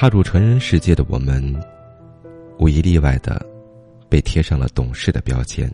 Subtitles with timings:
[0.00, 1.54] 踏入成人世界的我们，
[2.58, 3.44] 无一例外的
[4.08, 5.70] 被贴上了懂事的标签，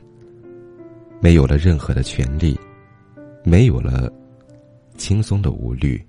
[1.21, 2.59] 没有了任何的权利，
[3.45, 4.13] 没有了
[4.97, 6.05] 轻松的无虑。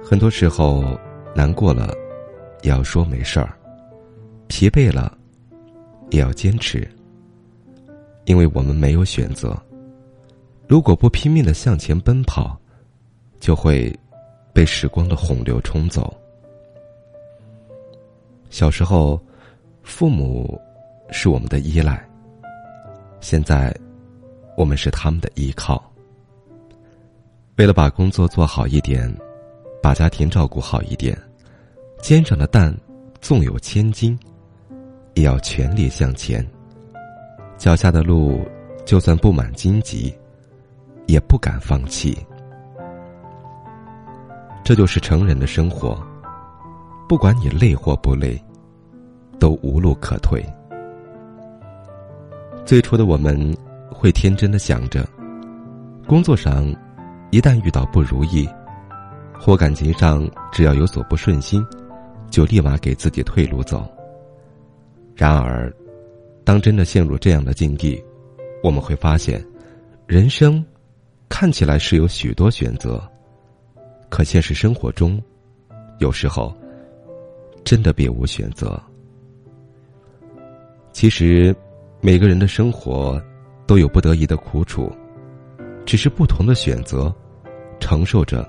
[0.00, 0.96] 很多时候，
[1.34, 1.92] 难过了
[2.62, 3.52] 也要说没事儿，
[4.46, 5.18] 疲惫了
[6.10, 6.88] 也要坚持，
[8.26, 9.60] 因为我们没有选择。
[10.68, 12.56] 如果不拼命的向前奔跑，
[13.40, 13.92] 就会。
[14.52, 16.14] 被时光的洪流冲走。
[18.50, 19.20] 小时候，
[19.82, 20.60] 父母
[21.10, 21.96] 是我们的依赖；
[23.20, 23.74] 现在，
[24.56, 25.82] 我们是他们的依靠。
[27.56, 29.14] 为了把工作做好一点，
[29.82, 31.16] 把家庭照顾好一点，
[32.02, 32.76] 肩上的担
[33.20, 34.18] 纵有千斤，
[35.14, 36.44] 也要全力向前。
[37.56, 38.40] 脚下的路
[38.86, 40.12] 就算布满荆棘，
[41.06, 42.18] 也不敢放弃。
[44.70, 46.00] 这就是成人的生活，
[47.08, 48.40] 不管你累或不累，
[49.36, 50.40] 都无路可退。
[52.64, 53.52] 最初的我们
[53.90, 55.04] 会天真的想着，
[56.06, 56.72] 工作上
[57.32, 58.48] 一旦遇到不如意，
[59.40, 61.66] 或感情上只要有所不顺心，
[62.30, 63.84] 就立马给自己退路走。
[65.16, 65.74] 然而，
[66.44, 68.00] 当真的陷入这样的境地，
[68.62, 69.44] 我们会发现，
[70.06, 70.64] 人生
[71.28, 73.02] 看起来是有许多选择。
[74.10, 75.22] 可现实生活中，
[76.00, 76.54] 有时候
[77.64, 78.78] 真的别无选择。
[80.92, 81.54] 其实，
[82.00, 83.22] 每个人的生活
[83.66, 84.92] 都有不得已的苦楚，
[85.86, 87.14] 只是不同的选择，
[87.78, 88.46] 承受着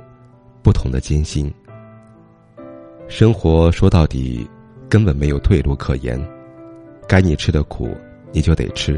[0.63, 1.49] 不同的艰辛。
[3.07, 4.49] 生活说到底，
[4.89, 6.19] 根本没有退路可言。
[7.07, 7.95] 该你吃的苦，
[8.31, 8.95] 你就得吃；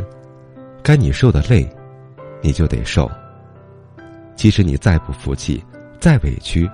[0.82, 1.68] 该你受的累，
[2.42, 3.10] 你就得受。
[4.36, 5.62] 即使你再不服气。
[6.04, 6.70] 再委屈，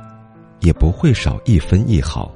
[0.60, 2.36] 也不会少一分一毫。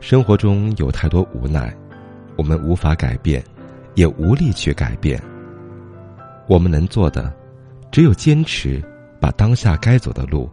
[0.00, 1.72] 生活中有太多无奈，
[2.36, 3.40] 我们无法改变，
[3.94, 5.22] 也无力去改变。
[6.48, 7.32] 我们能做的，
[7.92, 8.82] 只有坚持，
[9.20, 10.50] 把当下该走的路，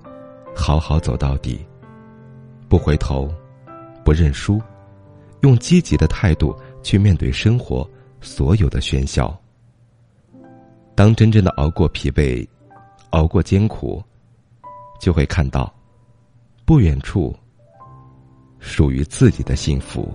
[0.55, 1.65] 好好走到底，
[2.67, 3.27] 不回头，
[4.05, 4.61] 不认输，
[5.41, 7.89] 用积极的态度去面对生活
[8.21, 9.35] 所有的喧嚣。
[10.93, 12.47] 当真正的熬过疲惫，
[13.09, 13.99] 熬过艰苦。
[14.99, 15.73] 就会看到，
[16.65, 17.35] 不远处
[18.59, 20.13] 属于自己的幸福。